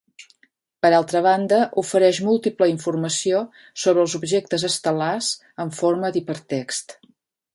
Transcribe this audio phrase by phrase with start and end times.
[0.85, 3.43] Per altra banda, ofereix múltiple informació
[3.83, 5.31] sobre els objectes estel·lars
[5.65, 6.99] en forma d'hipertext.